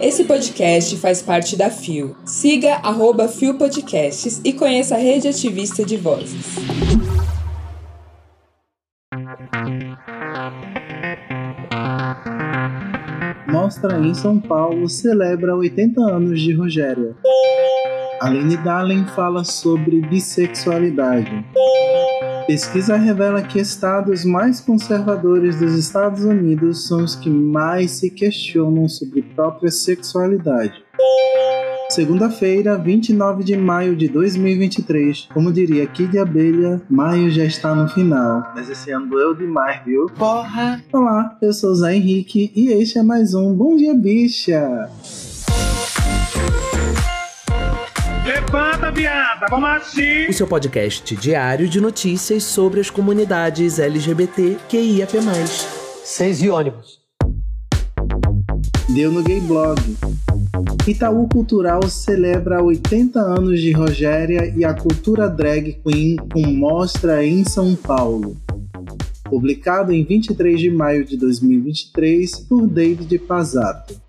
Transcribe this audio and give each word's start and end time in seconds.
Esse 0.00 0.24
podcast 0.24 0.96
faz 0.96 1.22
parte 1.22 1.56
da 1.56 1.70
FIO. 1.70 2.16
Siga 2.24 2.74
arroba 2.76 3.28
FIO 3.28 3.56
Podcasts 3.56 4.40
e 4.44 4.52
conheça 4.52 4.96
a 4.96 4.98
rede 4.98 5.28
ativista 5.28 5.84
de 5.84 5.96
vozes. 5.96 6.56
Mostra 13.48 13.98
em 13.98 14.14
São 14.14 14.40
Paulo 14.40 14.88
celebra 14.88 15.54
80 15.54 16.00
anos 16.00 16.40
de 16.40 16.52
Rogéria. 16.52 17.14
Aline 18.22 18.56
Dallin 18.56 19.04
fala 19.16 19.42
sobre 19.42 20.00
bissexualidade. 20.00 21.44
Pesquisa 22.46 22.94
revela 22.96 23.42
que 23.42 23.58
estados 23.58 24.24
mais 24.24 24.60
conservadores 24.60 25.58
dos 25.58 25.74
Estados 25.74 26.22
Unidos 26.24 26.86
são 26.86 27.02
os 27.02 27.16
que 27.16 27.28
mais 27.28 27.90
se 27.90 28.10
questionam 28.10 28.88
sobre 28.88 29.22
própria 29.22 29.72
sexualidade. 29.72 30.72
Segunda-feira, 31.90 32.78
29 32.78 33.42
de 33.42 33.56
maio 33.56 33.96
de 33.96 34.06
2023. 34.06 35.28
Como 35.34 35.52
diria 35.52 35.84
Kid 35.88 36.16
Abelha, 36.16 36.80
maio 36.88 37.28
já 37.28 37.44
está 37.44 37.74
no 37.74 37.88
final. 37.88 38.52
Mas 38.54 38.70
esse 38.70 38.92
ano 38.92 39.08
doeu 39.08 39.34
demais, 39.34 39.84
viu? 39.84 40.06
Porra! 40.16 40.80
Olá, 40.92 41.36
eu 41.42 41.52
sou 41.52 41.72
o 41.72 41.74
Zé 41.74 41.96
Henrique 41.96 42.52
e 42.54 42.68
este 42.68 42.98
é 42.98 43.02
mais 43.02 43.34
um 43.34 43.52
Bom 43.52 43.76
Dia 43.76 43.94
Bicha. 43.94 44.88
Vamos 49.48 49.68
assim! 49.70 50.26
O 50.28 50.32
seu 50.32 50.46
podcast 50.46 51.16
diário 51.16 51.68
de 51.68 51.80
notícias 51.80 52.44
sobre 52.44 52.80
as 52.80 52.90
comunidades 52.90 53.78
LGBT 53.78 54.58
QIAP+. 54.68 55.18
Seis 56.04 56.42
e 56.42 56.50
ônibus. 56.50 57.00
Deu 58.94 59.10
no 59.10 59.22
Gay 59.22 59.40
Blog. 59.40 59.80
Itaú 60.86 61.28
Cultural 61.28 61.82
celebra 61.88 62.62
80 62.62 63.18
anos 63.18 63.60
de 63.60 63.72
Rogéria 63.72 64.52
e 64.56 64.64
a 64.64 64.74
cultura 64.74 65.28
drag 65.28 65.80
queen 65.84 66.16
com 66.32 66.42
mostra 66.52 67.24
em 67.24 67.44
São 67.44 67.74
Paulo. 67.74 68.36
Publicado 69.24 69.92
em 69.92 70.04
23 70.04 70.60
de 70.60 70.70
maio 70.70 71.04
de 71.04 71.16
2023 71.16 72.40
por 72.40 72.66
David 72.66 73.18
Pazato. 73.20 74.01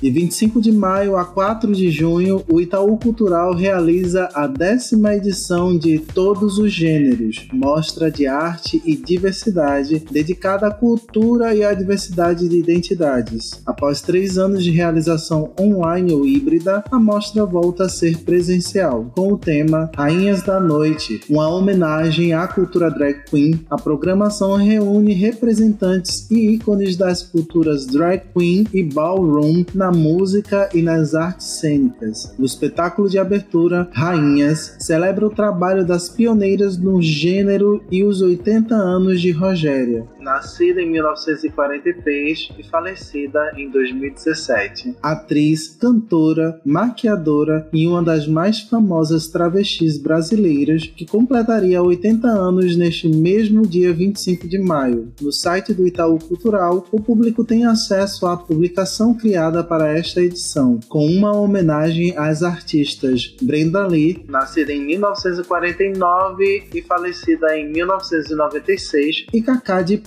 De 0.00 0.10
25 0.10 0.62
de 0.62 0.72
maio 0.72 1.14
a 1.14 1.26
4 1.26 1.74
de 1.74 1.90
junho, 1.90 2.42
o 2.50 2.58
Itaú 2.58 2.96
Cultural 2.96 3.52
realiza 3.52 4.30
a 4.32 4.46
décima 4.46 5.14
edição 5.14 5.76
de 5.76 5.98
Todos 5.98 6.56
os 6.56 6.72
Gêneros, 6.72 7.46
mostra 7.52 8.10
de 8.10 8.26
arte 8.26 8.80
e 8.86 8.96
diversidade 8.96 10.02
dedicada 10.10 10.68
à 10.68 10.70
cultura 10.70 11.54
e 11.54 11.62
à 11.62 11.74
diversidade 11.74 12.48
de 12.48 12.56
identidades. 12.56 13.62
Após 13.66 14.00
três 14.00 14.38
anos 14.38 14.64
de 14.64 14.70
realização 14.70 15.52
online 15.60 16.14
ou 16.14 16.24
híbrida, 16.24 16.82
a 16.90 16.98
mostra 16.98 17.44
volta 17.44 17.84
a 17.84 17.88
ser 17.90 18.16
presencial, 18.20 19.12
com 19.14 19.34
o 19.34 19.36
tema 19.36 19.90
Rainhas 19.94 20.42
da 20.42 20.58
Noite, 20.58 21.20
uma 21.28 21.46
homenagem 21.50 22.32
à 22.32 22.48
cultura 22.48 22.90
drag 22.90 23.22
queen. 23.28 23.66
A 23.68 23.76
programação 23.76 24.56
reúne 24.56 25.12
representantes 25.12 26.26
e 26.30 26.54
ícones 26.54 26.96
das 26.96 27.22
culturas 27.22 27.84
drag 27.84 28.22
queen 28.34 28.66
e 28.72 28.82
ballroom 28.82 29.62
na 29.74 29.89
música 29.90 30.68
e 30.74 30.82
nas 30.82 31.14
artes 31.14 31.46
cênicas. 31.46 32.34
O 32.38 32.44
espetáculo 32.44 33.08
de 33.08 33.18
abertura, 33.18 33.88
Rainhas, 33.92 34.76
celebra 34.78 35.26
o 35.26 35.30
trabalho 35.30 35.84
das 35.84 36.08
pioneiras 36.08 36.76
no 36.76 37.00
gênero 37.00 37.82
e 37.90 38.04
os 38.04 38.20
80 38.20 38.74
anos 38.74 39.20
de 39.20 39.30
Rogéria, 39.30 40.06
nascida 40.20 40.80
em 40.80 40.90
1943 40.90 42.52
e 42.58 42.62
falecida 42.62 43.52
em 43.56 43.70
2017. 43.70 44.96
Atriz, 45.02 45.76
cantora, 45.80 46.60
maquiadora 46.64 47.68
e 47.72 47.86
uma 47.86 48.02
das 48.02 48.26
mais 48.26 48.60
famosas 48.60 49.28
travestis 49.28 49.98
brasileiras 49.98 50.86
que 50.86 51.06
completaria 51.06 51.82
80 51.82 52.26
anos 52.28 52.76
neste 52.76 53.08
mesmo 53.08 53.66
dia 53.66 53.92
25 53.92 54.48
de 54.48 54.58
maio. 54.58 55.12
No 55.20 55.32
site 55.32 55.72
do 55.72 55.86
Itaú 55.86 56.18
Cultural, 56.18 56.86
o 56.90 57.00
público 57.00 57.44
tem 57.44 57.64
acesso 57.64 58.26
à 58.26 58.36
publicação 58.36 59.14
criada 59.14 59.62
para 59.62 59.88
esta 59.96 60.20
edição, 60.20 60.78
com 60.88 61.06
uma 61.06 61.32
homenagem 61.32 62.16
às 62.16 62.42
artistas 62.42 63.34
Brenda 63.42 63.86
Lee, 63.86 64.24
nascida 64.28 64.72
em 64.72 64.84
1949 64.84 66.68
e 66.74 66.82
falecida 66.82 67.56
em 67.56 67.70
1996, 67.70 69.26
e 69.32 69.42
Cacá 69.42 69.82
de 69.82 69.98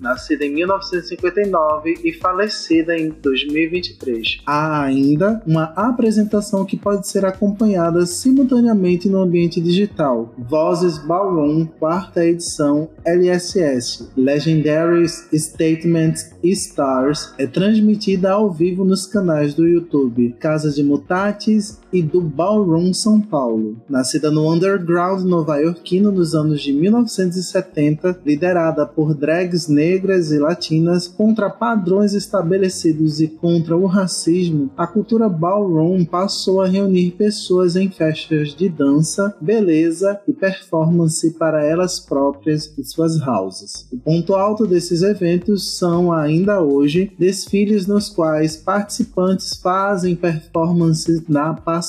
Nascida 0.00 0.44
em 0.44 0.52
1959 0.54 2.00
e 2.04 2.12
falecida 2.14 2.96
em 2.96 3.10
2023. 3.10 4.42
Há 4.44 4.82
ainda 4.82 5.42
uma 5.46 5.72
apresentação 5.76 6.64
que 6.64 6.76
pode 6.76 7.06
ser 7.08 7.24
acompanhada 7.24 8.04
simultaneamente 8.06 9.08
no 9.08 9.20
ambiente 9.20 9.60
digital. 9.60 10.34
Vozes 10.38 10.98
Ballroom, 10.98 11.66
quarta 11.66 12.24
edição 12.24 12.88
LSS, 13.04 14.10
Legendary 14.16 15.06
Statements 15.08 16.34
Stars, 16.42 17.32
é 17.38 17.46
transmitida 17.46 18.32
ao 18.32 18.50
vivo 18.50 18.84
nos 18.84 19.06
canais 19.06 19.54
do 19.54 19.66
YouTube 19.66 20.34
Casa 20.40 20.70
de 20.70 20.82
Mutatis 20.82 21.80
e 21.94 22.02
do 22.02 22.20
Ballroom 22.20 22.92
São 22.92 23.20
Paulo. 23.20 23.76
Nascida 23.88 24.28
no 24.28 24.52
underground 24.52 25.22
nova-iorquino 25.22 26.10
nos 26.10 26.34
anos 26.34 26.60
de 26.60 26.72
1970, 26.72 28.20
liderada 28.26 28.84
por 28.84 29.14
drags 29.14 29.68
negras 29.68 30.32
e 30.32 30.38
latinas 30.38 31.06
contra 31.06 31.48
padrões 31.48 32.12
estabelecidos 32.12 33.20
e 33.20 33.28
contra 33.28 33.76
o 33.76 33.86
racismo, 33.86 34.70
a 34.76 34.88
cultura 34.88 35.28
ballroom 35.28 36.04
passou 36.04 36.60
a 36.60 36.66
reunir 36.66 37.12
pessoas 37.12 37.76
em 37.76 37.88
festas 37.88 38.48
de 38.54 38.68
dança, 38.68 39.32
beleza 39.40 40.20
e 40.26 40.32
performance 40.32 41.30
para 41.34 41.64
elas 41.64 42.00
próprias 42.00 42.74
e 42.76 42.82
suas 42.82 43.24
houses. 43.24 43.86
O 43.92 43.98
ponto 43.98 44.34
alto 44.34 44.66
desses 44.66 45.02
eventos 45.02 45.78
são 45.78 46.10
ainda 46.12 46.60
hoje 46.60 47.12
desfiles 47.16 47.86
nos 47.86 48.08
quais 48.08 48.56
participantes 48.56 49.54
fazem 49.54 50.16
performances 50.16 51.22
na 51.28 51.54
passarela 51.54 51.83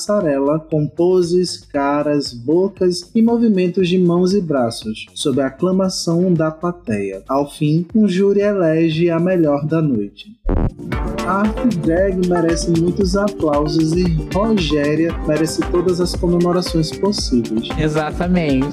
com 0.68 0.86
poses, 0.86 1.56
caras, 1.56 2.32
bocas 2.32 3.10
e 3.14 3.22
movimentos 3.22 3.88
de 3.88 3.98
mãos 3.98 4.34
e 4.34 4.40
braços, 4.40 5.06
sob 5.14 5.40
a 5.40 5.46
aclamação 5.46 6.32
da 6.32 6.50
plateia. 6.50 7.22
Ao 7.28 7.50
fim, 7.50 7.86
um 7.94 8.08
júri 8.08 8.40
elege 8.40 9.10
a 9.10 9.18
melhor 9.18 9.66
da 9.66 9.80
noite. 9.80 10.36
A 11.26 11.40
arte 11.40 11.76
drag 11.78 12.28
merece 12.28 12.70
muitos 12.80 13.16
aplausos 13.16 13.92
e 13.94 14.04
Rogéria 14.32 15.12
merece 15.26 15.60
todas 15.72 16.00
as 16.00 16.14
comemorações 16.14 16.96
possíveis. 16.96 17.68
Exatamente. 17.76 18.68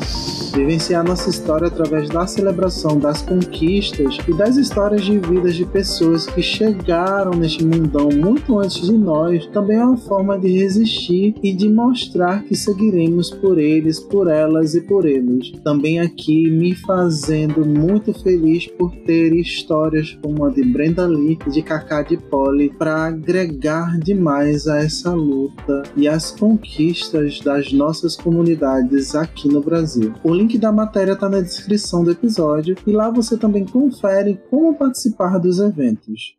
Vivenciar 0.56 1.04
nossa 1.04 1.32
história 1.32 1.68
através 1.68 2.10
da 2.10 2.28
celebração 2.28 3.00
das 3.00 3.24
conquistas 3.24 4.20
e 4.28 4.34
das 4.36 4.56
histórias 4.56 5.02
de 5.02 5.18
vidas 5.18 5.56
de 5.56 5.66
pessoas 5.66 6.28
que 6.28 6.44
chegaram 6.44 7.32
neste 7.32 7.66
mundão 7.66 8.10
muito 8.10 8.60
antes 8.60 8.82
de 8.82 8.96
nós 8.96 9.48
também 9.48 9.78
é 9.78 9.84
uma 9.84 9.98
forma 9.98 10.38
de 10.38 10.56
resistir 10.56 11.34
e 11.42 11.54
de 11.54 11.68
mostrar 11.68 12.44
que 12.44 12.56
seguiremos 12.56 13.32
por 13.32 13.58
eles, 13.58 14.00
por 14.00 14.28
elas 14.28 14.76
e 14.76 14.82
por 14.82 15.08
eles. 15.08 15.52
Também 15.64 16.00
aqui 16.00 16.52
me 16.52 16.76
fazendo 16.76 17.66
muito 17.66 18.14
feliz 18.14 18.68
por 18.68 18.92
ter 19.08 19.34
histórias 19.34 20.16
como 20.22 20.46
a 20.46 20.52
de 20.52 20.64
Brenda 20.64 21.08
Lee 21.08 21.40
e 21.48 21.50
de 21.50 21.64
Kaká 21.64 22.04
de 22.04 22.16
Pó 22.18 22.43
para 22.78 23.06
agregar 23.08 23.98
demais 24.00 24.68
a 24.68 24.78
essa 24.80 25.12
luta 25.12 25.84
e 25.96 26.08
as 26.08 26.32
conquistas 26.32 27.40
das 27.40 27.72
nossas 27.72 28.16
comunidades 28.16 29.16
aqui 29.16 29.48
no 29.48 29.62
Brasil. 29.62 30.14
O 30.24 30.34
link 30.34 30.58
da 30.58 30.72
matéria 30.72 31.14
está 31.14 31.30
na 31.30 31.40
descrição 31.40 32.04
do 32.04 32.12
episódio 32.12 32.76
e 32.86 32.92
lá 32.92 33.10
você 33.10 33.38
também 33.38 33.66
confere 33.66 34.40
como 34.50 34.76
participar 34.76 35.38
dos 35.38 35.60
eventos. 35.60 36.36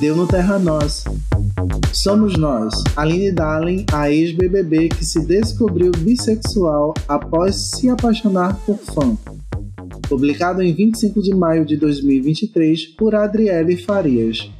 Deu 0.00 0.14
no 0.14 0.26
Terra 0.26 0.58
Nós. 0.58 1.04
Somos 1.92 2.36
nós, 2.36 2.74
Aline 2.94 3.32
Darling, 3.32 3.86
a 3.92 4.10
ex-BBB 4.10 4.90
que 4.90 5.04
se 5.04 5.24
descobriu 5.26 5.90
bissexual 5.98 6.92
após 7.08 7.56
se 7.56 7.88
apaixonar 7.88 8.54
por 8.66 8.76
fã 8.76 9.16
publicado 10.08 10.62
em 10.62 10.72
25 10.72 11.20
de 11.20 11.34
maio 11.34 11.64
de 11.64 11.76
2023 11.76 12.86
por 12.96 13.14
Adriele 13.14 13.76
Farias. 13.76 14.50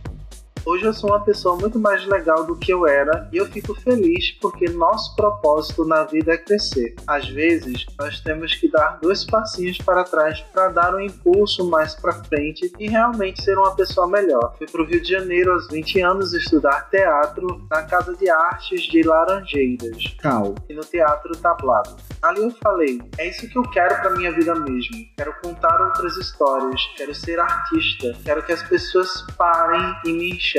Hoje 0.69 0.85
eu 0.85 0.93
sou 0.93 1.11
uma 1.11 1.21
pessoa 1.21 1.57
muito 1.57 1.79
mais 1.79 2.05
legal 2.07 2.45
do 2.45 2.57
que 2.57 2.73
eu 2.73 2.89
era 2.89 3.29
e 3.33 3.37
eu 3.37 3.47
fico 3.47 3.73
feliz 3.83 4.33
porque 4.41 4.69
nosso 4.69 5.15
propósito 5.15 5.85
na 5.85 6.03
vida 6.03 6.33
é 6.33 6.37
crescer. 6.37 6.97
Às 7.07 7.29
vezes, 7.29 7.87
nós 7.97 8.19
temos 8.19 8.53
que 8.57 8.69
dar 8.69 8.99
dois 9.01 9.25
passinhos 9.25 9.79
para 9.79 10.03
trás 10.03 10.41
para 10.53 10.67
dar 10.71 10.93
um 10.93 11.01
impulso 11.01 11.71
mais 11.71 11.95
para 11.95 12.15
frente 12.25 12.73
e 12.81 12.89
realmente 12.89 13.45
ser 13.45 13.57
uma 13.57 13.77
pessoa 13.77 14.09
melhor. 14.09 14.57
Fui 14.59 14.67
para 14.67 14.83
o 14.83 14.85
Rio 14.85 15.01
de 15.01 15.09
Janeiro 15.09 15.53
aos 15.53 15.69
20 15.69 16.01
anos 16.01 16.33
estudar 16.33 16.91
teatro 16.91 17.65
na 17.71 17.85
Casa 17.85 18.17
de 18.17 18.29
Artes 18.29 18.83
de 18.83 19.03
Laranjeiras, 19.03 20.17
Cal. 20.21 20.53
e 20.69 20.75
no 20.75 20.81
Teatro 20.81 21.37
Tablado. 21.37 21.95
Ali 22.21 22.43
eu 22.43 22.51
falei, 22.51 23.01
é 23.19 23.29
isso 23.29 23.49
que 23.49 23.57
eu 23.57 23.63
quero 23.71 24.01
para 24.01 24.17
minha 24.17 24.33
vida 24.33 24.53
mesmo. 24.57 24.97
Quero 25.17 25.33
contar 25.41 25.81
outras 25.81 26.17
histórias, 26.17 26.81
quero 26.97 27.15
ser 27.15 27.39
artista, 27.39 28.19
quero 28.25 28.45
que 28.45 28.51
as 28.51 28.65
pessoas 28.65 29.25
parem 29.39 29.95
e 30.05 30.13
me 30.13 30.31
enxerguem. 30.33 30.56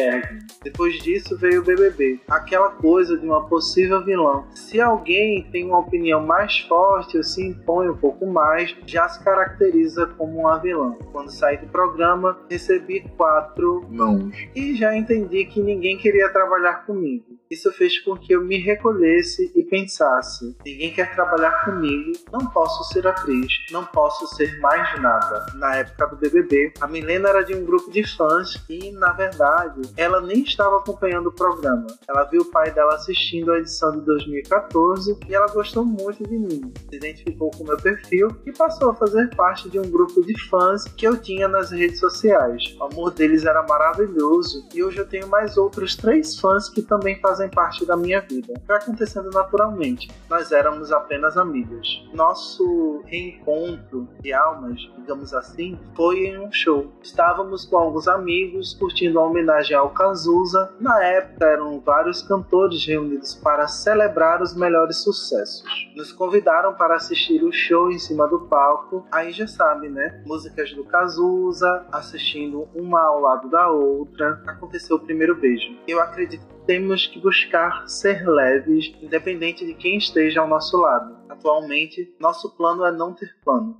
Depois 0.63 0.95
disso 0.99 1.37
veio 1.37 1.61
o 1.61 1.63
BBB, 1.63 2.19
aquela 2.29 2.69
coisa 2.71 3.17
de 3.17 3.25
uma 3.25 3.47
possível 3.47 4.03
vilã. 4.03 4.43
Se 4.53 4.79
alguém 4.79 5.43
tem 5.51 5.65
uma 5.65 5.79
opinião 5.79 6.25
mais 6.25 6.59
forte 6.59 7.17
ou 7.17 7.23
se 7.23 7.45
impõe 7.45 7.89
um 7.89 7.97
pouco 7.97 8.25
mais, 8.25 8.75
já 8.85 9.07
se 9.07 9.23
caracteriza 9.23 10.07
como 10.17 10.39
uma 10.39 10.57
vilã. 10.59 10.95
Quando 11.11 11.31
saí 11.31 11.57
do 11.57 11.67
programa, 11.67 12.37
recebi 12.49 13.01
quatro 13.17 13.85
mãos 13.89 14.35
e 14.55 14.75
já 14.75 14.95
entendi 14.95 15.45
que 15.45 15.61
ninguém 15.61 15.97
queria 15.97 16.29
trabalhar 16.29 16.85
comigo. 16.85 17.26
Isso 17.49 17.71
fez 17.71 17.99
com 17.99 18.15
que 18.15 18.33
eu 18.33 18.43
me 18.43 18.57
recolhesse 18.57 19.51
e 19.55 19.63
pensasse: 19.63 20.55
ninguém 20.65 20.93
quer 20.93 21.15
trabalhar 21.15 21.63
comigo, 21.63 22.11
não 22.31 22.45
posso 22.47 22.91
ser 22.91 23.07
atriz, 23.07 23.47
não 23.71 23.85
posso 23.85 24.27
ser 24.35 24.59
mais 24.59 25.01
nada. 25.01 25.45
Na 25.55 25.75
época 25.77 26.07
do 26.07 26.17
BBB, 26.17 26.73
a 26.81 26.87
Milena 26.87 27.29
era 27.29 27.43
de 27.43 27.55
um 27.55 27.63
grupo 27.63 27.89
de 27.89 28.03
fãs 28.15 28.61
e, 28.69 28.91
na 28.91 29.13
verdade, 29.13 29.81
ela 29.95 30.19
nem 30.19 30.41
estava 30.43 30.77
acompanhando 30.77 31.27
o 31.27 31.31
programa. 31.31 31.87
Ela 32.07 32.25
viu 32.25 32.41
o 32.41 32.51
pai 32.51 32.71
dela 32.71 32.95
assistindo 32.95 33.51
a 33.51 33.59
edição 33.59 33.91
de 33.91 34.01
2014 34.01 35.17
e 35.27 35.33
ela 35.33 35.47
gostou 35.47 35.85
muito 35.85 36.23
de 36.27 36.37
mim. 36.37 36.73
Se 36.89 36.95
identificou 36.95 37.49
com 37.51 37.63
meu 37.63 37.77
perfil 37.77 38.29
e 38.45 38.51
passou 38.51 38.91
a 38.91 38.95
fazer 38.95 39.33
parte 39.35 39.69
de 39.69 39.79
um 39.79 39.89
grupo 39.89 40.21
de 40.25 40.37
fãs 40.49 40.83
que 40.83 41.07
eu 41.07 41.17
tinha 41.17 41.47
nas 41.47 41.71
redes 41.71 41.99
sociais. 41.99 42.75
O 42.79 42.83
amor 42.85 43.11
deles 43.11 43.45
era 43.45 43.63
maravilhoso 43.63 44.67
e 44.73 44.83
hoje 44.83 44.97
eu 44.97 45.07
tenho 45.07 45.27
mais 45.27 45.57
outros 45.57 45.95
três 45.95 46.39
fãs 46.39 46.69
que 46.69 46.81
também 46.81 47.19
fazem 47.21 47.36
parte 47.49 47.85
da 47.85 47.97
minha 47.97 48.21
vida. 48.21 48.53
Foi 48.65 48.75
acontecendo 48.75 49.29
naturalmente. 49.31 50.09
Nós 50.29 50.51
éramos 50.51 50.91
apenas 50.91 51.37
amigas. 51.37 51.87
Nosso 52.13 53.01
reencontro 53.05 54.07
de 54.21 54.31
almas, 54.31 54.79
digamos 54.97 55.33
assim, 55.33 55.77
foi 55.95 56.27
em 56.27 56.39
um 56.39 56.51
show. 56.51 56.91
Estávamos 57.01 57.65
com 57.65 57.77
alguns 57.77 58.07
amigos 58.07 58.73
curtindo 58.73 59.19
a 59.19 59.25
homenagem 59.25 59.75
ao 59.75 59.89
Cazuza. 59.89 60.71
Na 60.79 61.03
época 61.03 61.45
eram 61.45 61.79
vários 61.79 62.21
cantores 62.21 62.85
reunidos 62.85 63.35
para 63.35 63.67
celebrar 63.67 64.41
os 64.41 64.55
melhores 64.55 64.97
sucessos. 64.97 65.63
Nos 65.95 66.11
convidaram 66.11 66.73
para 66.75 66.95
assistir 66.95 67.43
o 67.43 67.51
show 67.51 67.91
em 67.91 67.99
cima 67.99 68.27
do 68.27 68.41
palco. 68.41 69.05
Aí 69.11 69.31
já 69.31 69.47
sabe, 69.47 69.89
né? 69.89 70.23
Músicas 70.25 70.73
do 70.73 70.83
Cazuza, 70.85 71.85
assistindo 71.91 72.67
uma 72.73 73.01
ao 73.01 73.21
lado 73.21 73.49
da 73.49 73.69
outra. 73.69 74.41
Aconteceu 74.47 74.97
o 74.97 74.99
primeiro 74.99 75.35
beijo. 75.35 75.75
Eu 75.87 75.99
acredito 75.99 76.56
temos 76.67 77.07
que 77.07 77.19
buscar 77.19 77.87
ser 77.87 78.27
leves, 78.27 78.93
independente 79.01 79.65
de 79.65 79.73
quem 79.73 79.97
esteja 79.97 80.41
ao 80.41 80.47
nosso 80.47 80.77
lado. 80.77 81.15
Atualmente, 81.29 82.13
nosso 82.19 82.49
plano 82.51 82.85
é 82.85 82.91
não 82.91 83.13
ter 83.13 83.29
plano. 83.43 83.75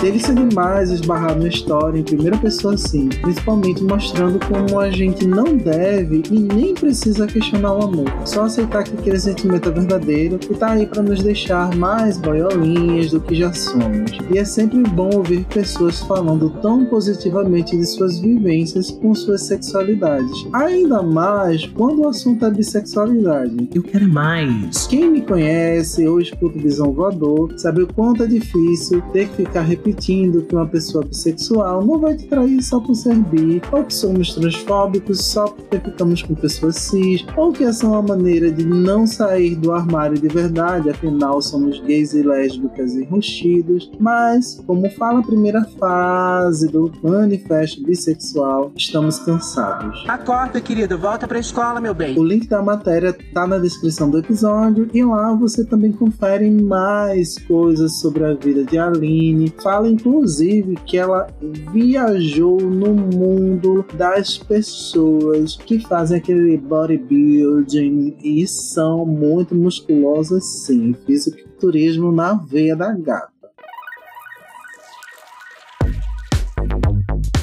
Delícia 0.00 0.34
demais 0.34 0.90
esbarrar 0.90 1.36
numa 1.36 1.46
história 1.46 1.96
em 1.96 2.02
primeira 2.02 2.36
pessoa 2.36 2.74
assim, 2.74 3.08
principalmente 3.08 3.84
mostrando 3.84 4.40
como 4.46 4.80
a 4.80 4.90
gente 4.90 5.24
não 5.24 5.56
deve 5.56 6.24
e 6.28 6.38
nem 6.40 6.74
precisa 6.74 7.24
questionar 7.26 7.74
o 7.74 7.84
amor. 7.84 8.10
Só 8.24 8.42
aceitar 8.42 8.82
que 8.82 8.98
aquele 8.98 9.18
sentimento 9.18 9.68
é 9.68 9.72
verdadeiro 9.72 10.40
e 10.50 10.54
tá 10.54 10.72
aí 10.72 10.86
para 10.86 11.02
nos 11.02 11.22
deixar 11.22 11.72
mais 11.76 12.18
boiolinhas 12.18 13.12
do 13.12 13.20
que 13.20 13.36
já 13.36 13.52
somos. 13.52 14.10
E 14.34 14.38
é 14.38 14.44
sempre 14.44 14.82
bom 14.82 15.10
ouvir 15.14 15.44
pessoas 15.44 16.00
falando 16.00 16.50
tão 16.60 16.84
positivamente 16.86 17.76
de 17.76 17.86
suas 17.86 18.18
vivências 18.18 18.90
com 18.90 19.14
suas 19.14 19.42
sexualidades. 19.42 20.46
Ainda 20.52 21.00
mais 21.00 21.64
quando 21.66 22.02
o 22.02 22.08
assunto 22.08 22.44
é 22.44 22.50
bissexualidade. 22.50 23.68
Eu 23.72 23.84
quero 23.84 24.08
mais. 24.08 24.84
Quem 24.88 25.10
me 25.10 25.22
conhece 25.22 26.08
ou 26.08 26.20
escuta 26.20 26.58
Visão 26.62 26.92
Voador 26.92 27.52
sabe 27.58 27.82
o 27.82 27.86
quanto 27.86 28.22
é 28.22 28.26
difícil 28.26 29.02
ter 29.12 29.28
que 29.28 29.36
ficar 29.36 29.62
repetindo 29.62 30.42
que 30.42 30.54
uma 30.54 30.66
pessoa 30.66 31.04
bissexual 31.04 31.84
não 31.84 31.98
vai 31.98 32.16
te 32.16 32.26
trair 32.26 32.62
só 32.62 32.80
por 32.80 32.94
ser 32.94 33.16
bi, 33.16 33.60
ou 33.70 33.84
que 33.84 33.94
somos 33.94 34.34
transfóbicos 34.34 35.24
só 35.24 35.44
porque 35.44 35.78
ficamos 35.78 36.22
com 36.22 36.34
pessoas 36.34 36.76
cis, 36.76 37.24
ou 37.36 37.52
que 37.52 37.64
essa 37.64 37.86
é 37.86 37.88
uma 37.88 38.02
maneira 38.02 38.50
de 38.50 38.64
não 38.64 39.06
sair 39.06 39.56
do 39.56 39.72
armário 39.72 40.18
de 40.18 40.28
verdade, 40.28 40.90
afinal 40.90 41.40
somos 41.42 41.80
gays 41.80 42.14
e 42.14 42.22
lésbicas 42.22 42.94
enrustidos. 42.94 43.90
Mas, 43.98 44.62
como 44.66 44.88
fala 44.90 45.20
a 45.20 45.22
primeira 45.22 45.64
fase 45.78 46.68
do 46.68 46.92
manifesto 47.02 47.82
bissexual, 47.82 48.72
estamos 48.76 49.18
cansados. 49.18 50.04
Acorda, 50.08 50.60
querido, 50.60 50.98
volta 50.98 51.26
pra 51.26 51.38
escola, 51.38 51.80
meu 51.80 51.94
bem. 51.94 52.18
O 52.18 52.24
link 52.24 52.48
da 52.48 52.62
matéria 52.62 53.16
tá 53.34 53.46
na 53.46 53.58
descrição 53.58 54.10
do 54.10 54.18
episódio 54.18 54.88
e 54.92 55.04
lá 55.04 55.34
você 55.34 55.64
também 55.64 55.92
confere 55.92 56.46
mais 56.52 57.38
coisas 57.38 58.00
sobre 58.00 58.24
a 58.24 58.34
vida 58.34 58.64
de 58.64 58.78
Aline. 58.78 59.52
Fala 59.62 59.88
inclusive 59.88 60.76
que 60.86 60.98
ela 60.98 61.26
viajou 61.72 62.60
no 62.60 62.94
mundo 62.94 63.84
das 63.94 64.38
pessoas 64.38 65.56
que 65.56 65.80
fazem 65.80 66.18
aquele 66.18 66.56
bodybuilding 66.56 68.16
e 68.22 68.46
são 68.46 69.06
muito 69.06 69.54
musculosas 69.54 70.44
sim. 70.64 70.94
Fisiculturismo 71.06 72.12
na 72.12 72.34
veia 72.34 72.76
da 72.76 72.92
gata. 72.92 73.32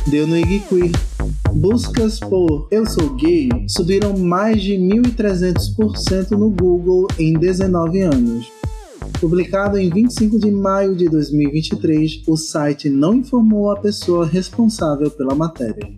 Deu 0.09 0.25
no 0.25 0.37
Iguiqui. 0.37 0.91
Buscas 1.53 2.19
por 2.19 2.67
Eu 2.71 2.85
Sou 2.87 3.15
Gay 3.15 3.49
subiram 3.67 4.17
mais 4.17 4.61
de 4.61 4.73
1.300% 4.73 6.31
no 6.31 6.49
Google 6.49 7.07
em 7.17 7.33
19 7.33 8.01
anos. 8.01 8.58
Publicado 9.19 9.77
em 9.77 9.89
25 9.89 10.39
de 10.39 10.51
maio 10.51 10.95
de 10.95 11.09
2023, 11.09 12.23
o 12.27 12.37
site 12.37 12.89
não 12.89 13.15
informou 13.15 13.71
a 13.71 13.79
pessoa 13.79 14.25
responsável 14.25 15.09
pela 15.11 15.35
matéria. 15.35 15.89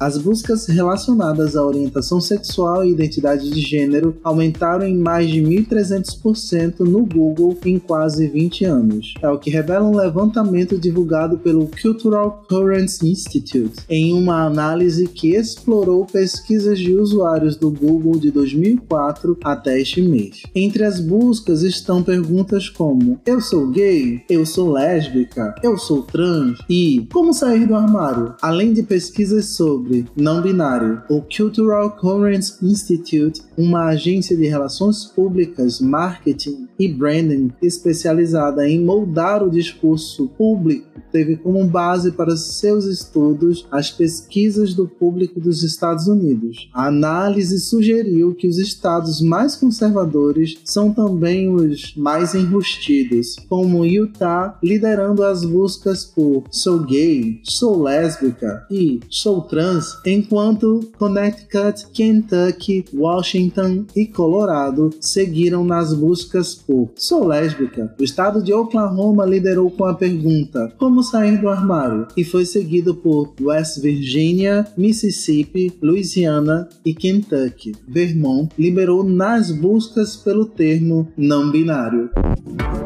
As 0.00 0.16
buscas 0.16 0.66
relacionadas 0.66 1.56
à 1.56 1.66
orientação 1.66 2.20
sexual 2.20 2.84
e 2.84 2.92
identidade 2.92 3.50
de 3.50 3.60
gênero 3.60 4.16
aumentaram 4.22 4.86
em 4.86 4.96
mais 4.96 5.28
de 5.28 5.42
1.300% 5.42 6.80
no 6.80 7.04
Google 7.04 7.58
em 7.64 7.80
quase 7.80 8.28
20 8.28 8.64
anos. 8.64 9.14
É 9.20 9.28
o 9.28 9.38
que 9.38 9.50
revela 9.50 9.88
um 9.88 9.96
levantamento 9.96 10.78
divulgado 10.78 11.38
pelo 11.38 11.68
Cultural 11.82 12.44
Currents 12.48 13.02
Institute 13.02 13.72
em 13.88 14.12
uma 14.12 14.46
análise 14.46 15.08
que 15.08 15.34
explorou 15.34 16.06
pesquisas 16.06 16.78
de 16.78 16.94
usuários 16.94 17.56
do 17.56 17.68
Google 17.68 18.20
de 18.20 18.30
2004 18.30 19.36
até 19.42 19.80
este 19.80 20.00
mês. 20.00 20.42
Entre 20.54 20.84
as 20.84 21.00
buscas 21.00 21.62
estão 21.62 22.04
perguntas 22.04 22.68
como: 22.68 23.20
Eu 23.26 23.40
sou 23.40 23.66
gay? 23.66 24.22
Eu 24.30 24.46
sou 24.46 24.70
lésbica? 24.70 25.56
Eu 25.60 25.76
sou 25.76 26.02
trans? 26.02 26.58
E 26.70 27.04
como 27.12 27.34
sair 27.34 27.66
do 27.66 27.74
armário? 27.74 28.34
Além 28.40 28.72
de 28.72 28.84
pesquisas 28.84 29.46
sobre 29.46 29.87
não 30.16 30.42
binário. 30.42 31.02
O 31.08 31.22
Cultural 31.22 31.90
Currents 31.92 32.58
Institute, 32.62 33.42
uma 33.56 33.86
agência 33.86 34.36
de 34.36 34.46
relações 34.46 35.04
públicas, 35.04 35.80
marketing 35.80 36.68
e 36.78 36.88
branding 36.88 37.50
especializada 37.60 38.68
em 38.68 38.80
moldar 38.80 39.42
o 39.42 39.50
discurso 39.50 40.28
público, 40.28 40.86
teve 41.10 41.36
como 41.36 41.64
base 41.66 42.12
para 42.12 42.36
seus 42.36 42.84
estudos 42.84 43.66
as 43.70 43.90
pesquisas 43.90 44.74
do 44.74 44.86
público 44.86 45.40
dos 45.40 45.62
Estados 45.62 46.06
Unidos. 46.06 46.68
A 46.72 46.86
análise 46.86 47.58
sugeriu 47.60 48.34
que 48.34 48.46
os 48.46 48.58
estados 48.58 49.20
mais 49.20 49.56
conservadores 49.56 50.58
são 50.64 50.92
também 50.92 51.48
os 51.52 51.94
mais 51.96 52.34
enrustidos, 52.34 53.36
como 53.48 53.86
Utah 53.86 54.58
liderando 54.62 55.22
as 55.24 55.44
buscas 55.44 56.04
por 56.04 56.44
sou 56.50 56.80
gay, 56.80 57.40
sou 57.42 57.82
lésbica 57.82 58.66
e 58.70 59.00
sou 59.08 59.42
trans 59.42 59.77
enquanto 60.06 60.90
Connecticut, 60.98 61.86
Kentucky, 61.92 62.84
Washington 62.94 63.84
e 63.94 64.06
Colorado 64.06 64.90
seguiram 65.00 65.64
nas 65.64 65.94
buscas 65.94 66.54
por 66.54 66.90
Sou 66.96 67.26
lésbica. 67.26 67.94
O 67.98 68.04
estado 68.04 68.42
de 68.42 68.52
Oklahoma 68.52 69.24
liderou 69.24 69.70
com 69.70 69.84
a 69.84 69.94
pergunta 69.94 70.72
Como 70.78 71.02
sair 71.02 71.38
do 71.40 71.48
armário? 71.48 72.06
e 72.16 72.24
foi 72.24 72.44
seguido 72.44 72.94
por 72.94 73.32
West 73.40 73.80
Virginia, 73.80 74.66
Mississippi, 74.76 75.72
Louisiana 75.82 76.68
e 76.84 76.94
Kentucky. 76.94 77.72
Vermont 77.86 78.50
liberou 78.58 79.04
nas 79.04 79.50
buscas 79.50 80.16
pelo 80.16 80.46
termo 80.46 81.08
não 81.16 81.50
binário. 81.50 82.10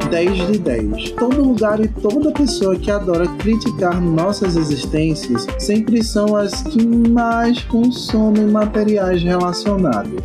10 0.09 0.51
de 0.51 0.59
10. 0.59 1.11
Todo 1.11 1.43
lugar 1.43 1.83
e 1.83 1.87
toda 1.87 2.31
pessoa 2.31 2.75
que 2.75 2.91
adora 2.91 3.27
criticar 3.37 3.99
nossas 3.99 4.55
existências 4.55 5.47
sempre 5.57 6.03
são 6.03 6.35
as 6.35 6.61
que 6.61 6.82
mais 6.83 7.63
consomem 7.63 8.45
materiais 8.45 9.23
relacionados. 9.23 10.21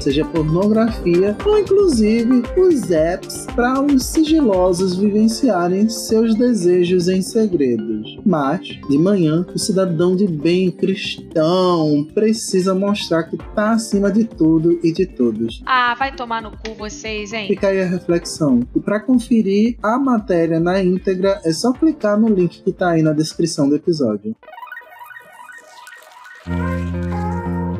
Seja 0.00 0.24
pornografia 0.24 1.36
ou 1.44 1.58
inclusive 1.58 2.42
os 2.56 2.90
apps 2.90 3.46
para 3.54 3.80
os 3.80 4.06
sigilosos 4.06 4.96
vivenciarem 4.96 5.88
seus 5.88 6.34
desejos 6.34 7.08
em 7.08 7.22
segredos. 7.22 8.18
Mas, 8.24 8.60
de 8.88 8.98
manhã, 8.98 9.46
o 9.54 9.58
cidadão 9.58 10.16
de 10.16 10.26
bem 10.26 10.70
cristão 10.70 12.06
precisa 12.14 12.74
mostrar 12.74 13.24
que 13.24 13.36
tá 13.54 13.72
acima 13.72 14.10
de 14.10 14.24
tudo 14.24 14.78
e 14.82 14.92
de 14.92 15.06
todos. 15.06 15.62
Ah, 15.66 15.94
vai 15.98 16.14
tomar 16.14 16.42
no 16.42 16.50
cu 16.50 16.74
vocês, 16.76 17.32
hein? 17.32 17.48
Fica 17.48 17.68
aí 17.68 17.80
a 17.80 17.86
reflexão. 17.86 18.60
E 18.74 18.80
para 18.80 19.00
conferir 19.00 19.76
a 19.82 19.98
matéria 19.98 20.58
na 20.58 20.82
íntegra, 20.82 21.40
é 21.44 21.52
só 21.52 21.72
clicar 21.72 22.18
no 22.18 22.28
link 22.28 22.62
que 22.62 22.72
tá 22.72 22.90
aí 22.90 23.02
na 23.02 23.12
descrição 23.12 23.68
do 23.68 23.76
episódio. 23.76 24.34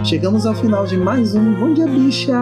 Chegamos 0.04 0.44
ao 0.44 0.54
final 0.54 0.84
de 0.84 0.98
mais 0.98 1.34
um 1.34 1.54
Bom 1.54 1.72
Dia 1.72 1.86
Bicha! 1.86 2.38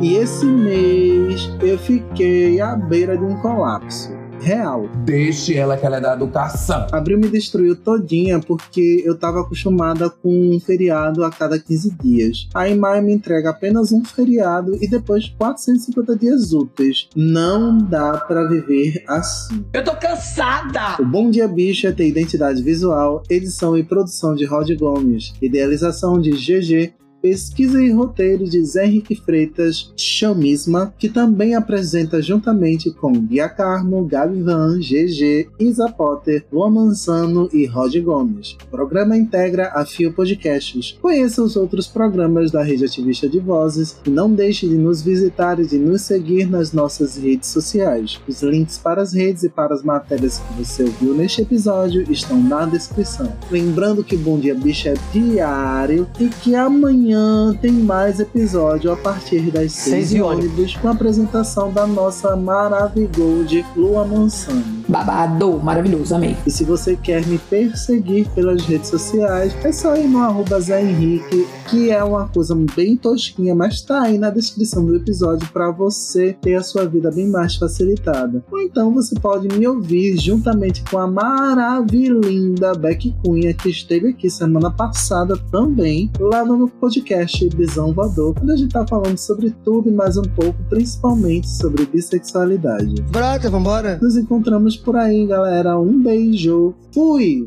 E 0.00 0.14
esse 0.14 0.46
mês 0.46 1.50
eu 1.60 1.78
fiquei 1.78 2.62
à 2.62 2.74
beira 2.74 3.14
de 3.14 3.22
um 3.22 3.36
colapso 3.42 4.23
real. 4.44 4.88
Deixe 5.04 5.56
ela 5.56 5.76
que 5.76 5.86
ela 5.86 5.96
é 5.96 6.00
da 6.00 6.12
educação. 6.12 6.86
Abril 6.92 7.18
me 7.18 7.28
destruiu 7.28 7.74
todinha 7.74 8.38
porque 8.38 9.02
eu 9.04 9.18
tava 9.18 9.40
acostumada 9.40 10.10
com 10.10 10.54
um 10.54 10.60
feriado 10.60 11.24
a 11.24 11.30
cada 11.30 11.58
15 11.58 11.96
dias. 12.02 12.48
Aí 12.54 12.74
Maio 12.74 13.02
me 13.02 13.12
entrega 13.12 13.50
apenas 13.50 13.90
um 13.90 14.04
feriado 14.04 14.76
e 14.82 14.88
depois 14.88 15.28
450 15.38 16.16
dias 16.16 16.52
úteis. 16.52 17.08
Não 17.16 17.78
dá 17.78 18.18
para 18.18 18.46
viver 18.46 19.02
assim. 19.08 19.64
Eu 19.72 19.82
tô 19.82 19.96
cansada! 19.96 21.00
O 21.00 21.06
Bom 21.06 21.30
Dia 21.30 21.48
Bicha 21.48 21.92
tem 21.92 22.08
identidade 22.08 22.62
visual, 22.62 23.22
edição 23.30 23.76
e 23.76 23.82
produção 23.82 24.34
de 24.34 24.44
Rod 24.44 24.70
Gomes, 24.78 25.32
idealização 25.40 26.20
de 26.20 26.30
GG 26.32 26.92
pesquisa 27.24 27.82
e 27.82 27.90
roteiro 27.90 28.44
de 28.44 28.62
Zé 28.62 28.84
Henrique 28.84 29.16
Freitas 29.16 29.90
Chamisma, 29.96 30.92
que 30.98 31.08
também 31.08 31.54
apresenta 31.54 32.20
juntamente 32.20 32.90
com 32.90 33.12
Guia 33.12 33.48
Carmo, 33.48 34.04
Gabi 34.04 34.42
Van, 34.42 34.78
GG, 34.78 35.48
Isa 35.58 35.90
Potter, 35.90 36.44
Luan 36.52 36.68
Manzano 36.68 37.48
e 37.50 37.64
Rod 37.64 37.96
Gomes. 38.00 38.58
O 38.66 38.66
programa 38.66 39.16
integra 39.16 39.72
a 39.74 39.86
Fio 39.86 40.12
Podcasts. 40.12 40.98
Conheça 41.00 41.42
os 41.42 41.56
outros 41.56 41.86
programas 41.86 42.50
da 42.50 42.62
Rede 42.62 42.84
Ativista 42.84 43.26
de 43.26 43.40
Vozes 43.40 43.96
e 44.06 44.10
não 44.10 44.30
deixe 44.30 44.68
de 44.68 44.76
nos 44.76 45.00
visitar 45.00 45.58
e 45.58 45.66
de 45.66 45.78
nos 45.78 46.02
seguir 46.02 46.46
nas 46.46 46.74
nossas 46.74 47.16
redes 47.16 47.48
sociais. 47.48 48.20
Os 48.28 48.42
links 48.42 48.76
para 48.76 49.00
as 49.00 49.14
redes 49.14 49.44
e 49.44 49.48
para 49.48 49.72
as 49.72 49.82
matérias 49.82 50.40
que 50.40 50.62
você 50.62 50.82
ouviu 50.82 51.14
neste 51.14 51.40
episódio 51.40 52.04
estão 52.12 52.38
na 52.38 52.66
descrição. 52.66 53.32
Lembrando 53.50 54.04
que 54.04 54.14
Bom 54.14 54.38
Dia 54.38 54.54
Bicha 54.54 54.90
é 54.90 54.94
diário 55.10 56.06
e 56.20 56.28
que 56.28 56.54
amanhã 56.54 57.13
amanhã 57.14 57.54
tem 57.60 57.72
mais 57.72 58.18
episódio 58.18 58.92
a 58.92 58.96
partir 58.96 59.50
das 59.50 59.72
6 59.72 60.10
de 60.10 60.20
ônibus 60.20 60.76
com 60.76 60.88
a 60.88 60.90
apresentação 60.90 61.72
da 61.72 61.86
nossa 61.86 62.34
Maravigold 62.36 63.64
Lua 63.76 64.04
Mansano. 64.04 64.84
Babado, 64.88 65.58
maravilhoso, 65.60 66.14
amei. 66.14 66.36
E 66.46 66.50
se 66.50 66.64
você 66.64 66.96
quer 66.96 67.26
me 67.26 67.38
perseguir 67.38 68.28
pelas 68.30 68.62
redes 68.62 68.90
sociais, 68.90 69.54
é 69.64 69.72
só 69.72 69.96
ir 69.96 70.06
no 70.06 70.18
arroba 70.18 70.60
Zé 70.60 70.82
Henrique, 70.82 71.46
que 71.70 71.90
é 71.90 72.02
uma 72.02 72.28
coisa 72.28 72.54
bem 72.76 72.96
tosquinha, 72.96 73.54
mas 73.54 73.80
tá 73.80 74.02
aí 74.02 74.18
na 74.18 74.30
descrição 74.30 74.84
do 74.84 74.96
episódio 74.96 75.48
para 75.52 75.70
você 75.70 76.36
ter 76.40 76.54
a 76.54 76.62
sua 76.62 76.84
vida 76.84 77.10
bem 77.10 77.28
mais 77.28 77.56
facilitada. 77.56 78.44
Ou 78.50 78.60
então 78.60 78.92
você 78.92 79.14
pode 79.14 79.48
me 79.48 79.66
ouvir 79.66 80.18
juntamente 80.18 80.82
com 80.90 80.98
a 80.98 81.06
maravilhinda 81.06 82.74
Beck 82.74 83.14
Cunha, 83.24 83.54
que 83.54 83.70
esteve 83.70 84.08
aqui 84.08 84.28
semana 84.28 84.70
passada 84.70 85.36
também, 85.50 86.10
lá 86.18 86.44
no 86.44 86.68
podcast 86.68 87.03
podcast 87.04 87.48
Bisão 87.50 87.92
Voador, 87.92 88.34
onde 88.42 88.52
a 88.52 88.56
gente 88.56 88.72
tá 88.72 88.86
falando 88.86 89.18
sobre 89.18 89.50
tudo 89.62 89.90
e 89.90 89.92
mais 89.92 90.16
um 90.16 90.22
pouco, 90.22 90.58
principalmente 90.70 91.46
sobre 91.46 91.84
bissexualidade. 91.84 93.02
Brota, 93.02 93.50
vambora! 93.50 93.98
Nos 94.00 94.16
encontramos 94.16 94.76
por 94.76 94.96
aí, 94.96 95.26
galera. 95.26 95.78
Um 95.78 96.02
beijo. 96.02 96.74
Fui! 96.94 97.46